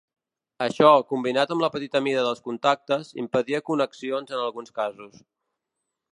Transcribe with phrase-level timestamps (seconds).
[0.65, 5.21] Això, combinat amb la petita mida dels contactes, impedia connexions en alguns casos.